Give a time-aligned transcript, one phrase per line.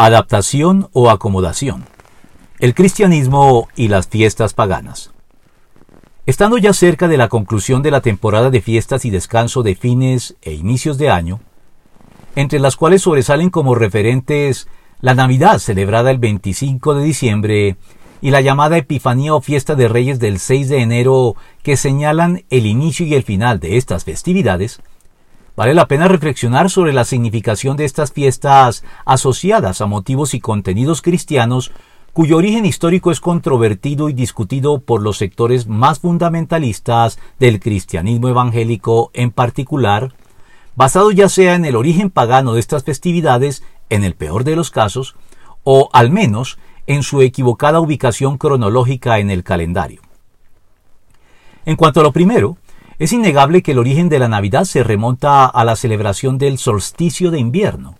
[0.00, 1.84] Adaptación o acomodación.
[2.60, 5.10] El cristianismo y las fiestas paganas.
[6.24, 10.36] Estando ya cerca de la conclusión de la temporada de fiestas y descanso de fines
[10.40, 11.40] e inicios de año,
[12.36, 14.68] entre las cuales sobresalen como referentes
[15.00, 17.76] la Navidad celebrada el 25 de diciembre
[18.20, 21.34] y la llamada Epifanía o Fiesta de Reyes del 6 de enero
[21.64, 24.80] que señalan el inicio y el final de estas festividades,
[25.58, 31.02] vale la pena reflexionar sobre la significación de estas fiestas asociadas a motivos y contenidos
[31.02, 31.72] cristianos
[32.12, 39.10] cuyo origen histórico es controvertido y discutido por los sectores más fundamentalistas del cristianismo evangélico
[39.14, 40.14] en particular,
[40.76, 44.70] basado ya sea en el origen pagano de estas festividades, en el peor de los
[44.70, 45.16] casos,
[45.64, 50.02] o al menos en su equivocada ubicación cronológica en el calendario.
[51.64, 52.58] En cuanto a lo primero,
[52.98, 57.30] es innegable que el origen de la Navidad se remonta a la celebración del solsticio
[57.30, 57.96] de invierno,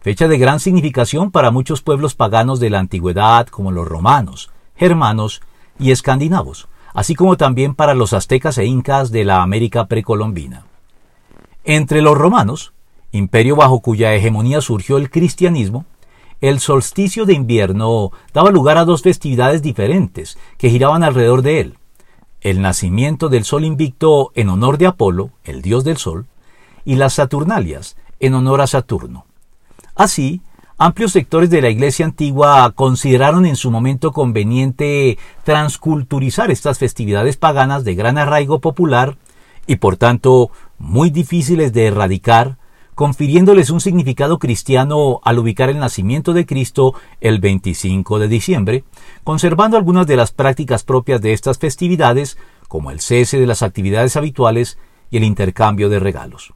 [0.00, 5.42] fecha de gran significación para muchos pueblos paganos de la antigüedad como los romanos, germanos
[5.78, 10.64] y escandinavos, así como también para los aztecas e incas de la América precolombina.
[11.64, 12.72] Entre los romanos,
[13.12, 15.86] imperio bajo cuya hegemonía surgió el cristianismo,
[16.40, 21.78] el solsticio de invierno daba lugar a dos festividades diferentes que giraban alrededor de él.
[22.42, 26.26] El nacimiento del sol invicto en honor de Apolo, el dios del sol,
[26.84, 29.26] y las Saturnalias en honor a Saturno.
[29.94, 30.42] Así,
[30.76, 37.84] amplios sectores de la Iglesia antigua consideraron en su momento conveniente transculturizar estas festividades paganas
[37.84, 39.16] de gran arraigo popular
[39.68, 42.58] y por tanto muy difíciles de erradicar,
[43.02, 48.84] confiriéndoles un significado cristiano al ubicar el nacimiento de Cristo el 25 de diciembre,
[49.24, 54.16] conservando algunas de las prácticas propias de estas festividades, como el cese de las actividades
[54.16, 54.78] habituales
[55.10, 56.52] y el intercambio de regalos.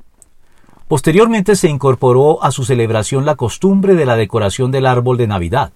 [0.86, 5.72] Posteriormente se incorporó a su celebración la costumbre de la decoración del árbol de Navidad,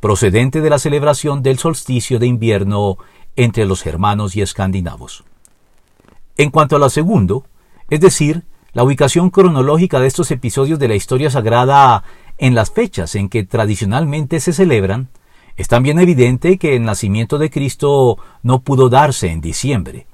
[0.00, 2.96] procedente de la celebración del solsticio de invierno
[3.36, 5.24] entre los germanos y escandinavos.
[6.38, 7.44] En cuanto a lo segundo,
[7.90, 8.46] es decir,
[8.78, 12.04] la ubicación cronológica de estos episodios de la historia sagrada
[12.36, 15.08] en las fechas en que tradicionalmente se celebran,
[15.56, 20.06] es también evidente que el nacimiento de Cristo no pudo darse en diciembre,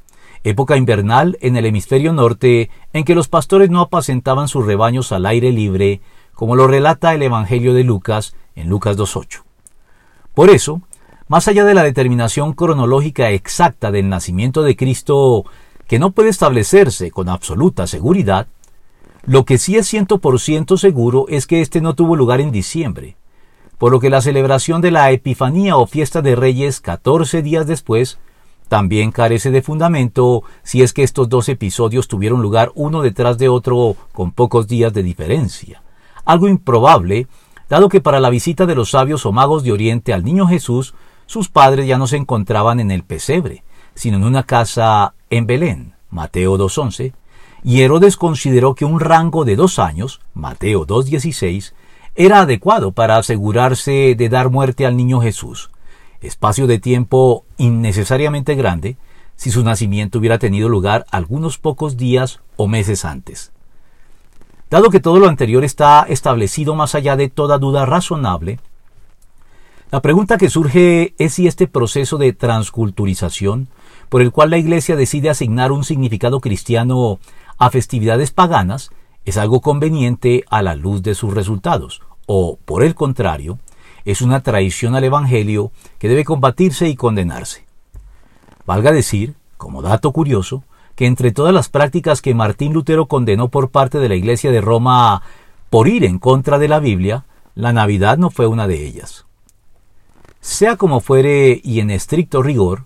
[0.44, 5.26] época invernal en el hemisferio norte en que los pastores no apacentaban sus rebaños al
[5.26, 6.00] aire libre,
[6.32, 9.42] como lo relata el Evangelio de Lucas en Lucas 2.8.
[10.32, 10.80] Por eso,
[11.28, 15.44] más allá de la determinación cronológica exacta del nacimiento de Cristo,
[15.86, 18.46] que no puede establecerse con absoluta seguridad,
[19.26, 22.52] lo que sí es ciento por ciento seguro es que éste no tuvo lugar en
[22.52, 23.16] diciembre,
[23.78, 28.18] por lo que la celebración de la Epifanía o fiesta de Reyes 14 días después
[28.68, 33.48] también carece de fundamento si es que estos dos episodios tuvieron lugar uno detrás de
[33.48, 35.82] otro con pocos días de diferencia.
[36.24, 37.26] Algo improbable,
[37.68, 40.94] dado que para la visita de los sabios o magos de Oriente al niño Jesús,
[41.26, 43.64] sus padres ya no se encontraban en el pesebre,
[43.94, 47.12] sino en una casa en Belén, Mateo 2.11,
[47.64, 51.72] y Herodes consideró que un rango de dos años, Mateo 2.16,
[52.14, 55.70] era adecuado para asegurarse de dar muerte al niño Jesús,
[56.20, 58.98] espacio de tiempo innecesariamente grande
[59.34, 63.50] si su nacimiento hubiera tenido lugar algunos pocos días o meses antes.
[64.70, 68.58] Dado que todo lo anterior está establecido más allá de toda duda razonable,
[69.90, 73.68] la pregunta que surge es si este proceso de transculturización,
[74.08, 77.20] por el cual la Iglesia decide asignar un significado cristiano
[77.64, 78.90] a festividades paganas,
[79.24, 83.58] es algo conveniente a la luz de sus resultados, o, por el contrario,
[84.04, 87.64] es una traición al Evangelio que debe combatirse y condenarse.
[88.66, 90.62] Valga decir, como dato curioso,
[90.94, 94.60] que entre todas las prácticas que Martín Lutero condenó por parte de la Iglesia de
[94.60, 95.22] Roma
[95.70, 99.24] por ir en contra de la Biblia, la Navidad no fue una de ellas.
[100.40, 102.84] Sea como fuere y en estricto rigor,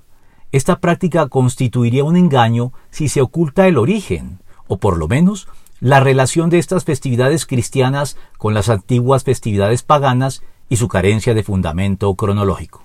[0.53, 5.49] esta práctica constituiría un engaño si se oculta el origen, o por lo menos
[5.81, 11.43] la relación de estas festividades cristianas con las antiguas festividades paganas y su carencia de
[11.43, 12.83] fundamento cronológico.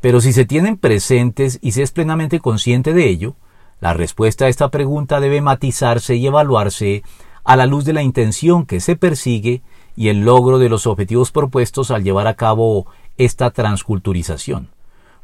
[0.00, 3.34] Pero si se tienen presentes y se es plenamente consciente de ello,
[3.80, 7.02] la respuesta a esta pregunta debe matizarse y evaluarse
[7.44, 9.62] a la luz de la intención que se persigue
[9.94, 12.86] y el logro de los objetivos propuestos al llevar a cabo
[13.18, 14.70] esta transculturización,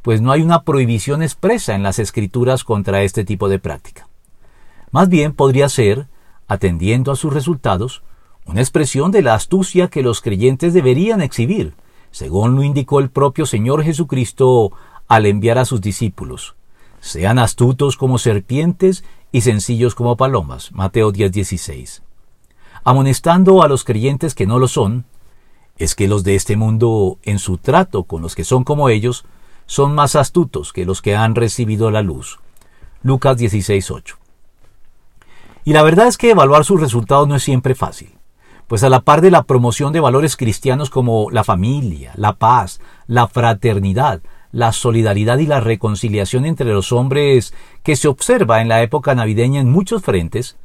[0.02, 4.08] pues no hay una prohibición expresa en las escrituras contra este tipo de práctica.
[4.92, 6.06] Más bien podría ser,
[6.46, 8.02] atendiendo a sus resultados,
[8.44, 11.74] una expresión de la astucia que los creyentes deberían exhibir,
[12.10, 14.70] según lo indicó el propio Señor Jesucristo
[15.08, 16.54] al enviar a sus discípulos.
[17.00, 19.02] Sean astutos como serpientes
[19.32, 20.72] y sencillos como palomas.
[20.72, 22.02] Mateo 10:16.
[22.84, 25.06] Amonestando a los creyentes que no lo son,
[25.78, 29.24] es que los de este mundo, en su trato con los que son como ellos,
[29.64, 32.40] son más astutos que los que han recibido la luz.
[33.02, 34.21] Lucas 16:8.
[35.64, 38.10] Y la verdad es que evaluar sus resultados no es siempre fácil,
[38.66, 42.80] pues a la par de la promoción de valores cristianos como la familia, la paz,
[43.06, 47.54] la fraternidad, la solidaridad y la reconciliación entre los hombres
[47.84, 50.56] que se observa en la época navideña en muchos frentes,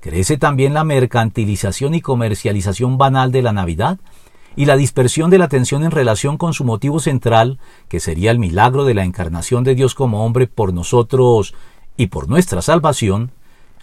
[0.00, 3.98] crece también la mercantilización y comercialización banal de la Navidad
[4.56, 8.40] y la dispersión de la atención en relación con su motivo central, que sería el
[8.40, 11.54] milagro de la encarnación de Dios como hombre por nosotros
[11.96, 13.30] y por nuestra salvación,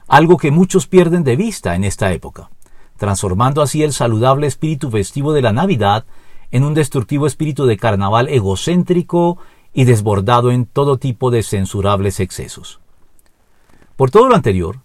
[0.08, 2.50] algo que muchos pierden de vista en esta época,
[2.98, 6.06] transformando así el saludable espíritu festivo de la Navidad
[6.52, 9.38] en un destructivo espíritu de carnaval egocéntrico
[9.74, 12.80] y desbordado en todo tipo de censurables excesos.
[13.96, 14.80] Por todo lo anterior,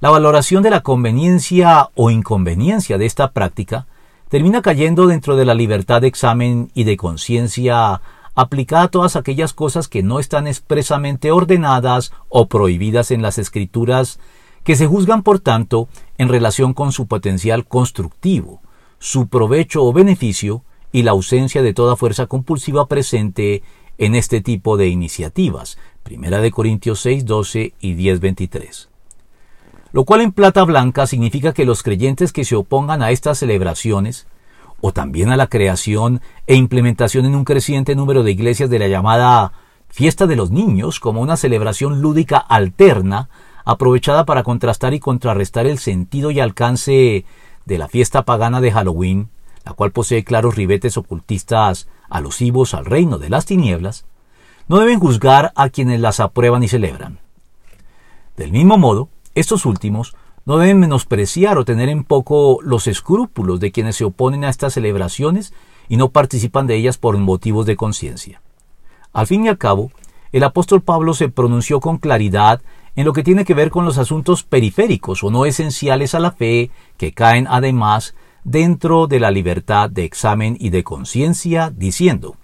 [0.00, 3.86] la valoración de la conveniencia o inconveniencia de esta práctica
[4.28, 8.00] termina cayendo dentro de la libertad de examen y de conciencia
[8.34, 14.20] aplicada a todas aquellas cosas que no están expresamente ordenadas o prohibidas en las escrituras
[14.64, 18.60] que se juzgan, por tanto, en relación con su potencial constructivo,
[18.98, 23.62] su provecho o beneficio y la ausencia de toda fuerza compulsiva presente
[23.98, 25.78] en este tipo de iniciativas.
[26.02, 28.88] Primera de Corintios 6, 12 y 10, 23.
[29.92, 34.26] Lo cual en plata blanca significa que los creyentes que se opongan a estas celebraciones,
[34.80, 38.88] o también a la creación e implementación en un creciente número de iglesias de la
[38.88, 39.52] llamada
[39.88, 43.28] fiesta de los niños como una celebración lúdica alterna
[43.70, 47.24] aprovechada para contrastar y contrarrestar el sentido y alcance
[47.66, 49.28] de la fiesta pagana de Halloween,
[49.64, 54.06] la cual posee claros ribetes ocultistas alusivos al reino de las tinieblas,
[54.66, 57.20] no deben juzgar a quienes las aprueban y celebran.
[58.36, 63.70] Del mismo modo, estos últimos no deben menospreciar o tener en poco los escrúpulos de
[63.70, 65.52] quienes se oponen a estas celebraciones
[65.88, 68.42] y no participan de ellas por motivos de conciencia.
[69.12, 69.92] Al fin y al cabo,
[70.32, 72.62] el apóstol Pablo se pronunció con claridad
[72.96, 76.32] en lo que tiene que ver con los asuntos periféricos o no esenciales a la
[76.32, 78.14] fe, que caen además
[78.44, 82.36] dentro de la libertad de examen y de conciencia, diciendo,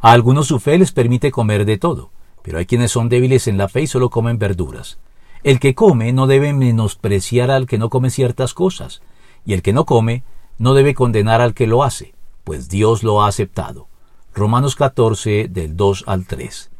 [0.00, 2.10] a algunos su fe les permite comer de todo,
[2.42, 4.98] pero hay quienes son débiles en la fe y solo comen verduras.
[5.42, 9.00] El que come no debe menospreciar al que no come ciertas cosas,
[9.46, 10.22] y el que no come
[10.58, 13.88] no debe condenar al que lo hace, pues Dios lo ha aceptado.
[14.34, 16.70] Romanos 14 del 2 al 3.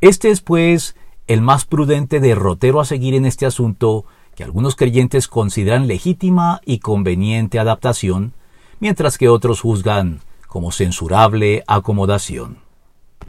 [0.00, 0.96] Este es pues
[1.26, 6.78] el más prudente derrotero a seguir en este asunto que algunos creyentes consideran legítima y
[6.78, 8.34] conveniente adaptación,
[8.80, 12.65] mientras que otros juzgan como censurable acomodación.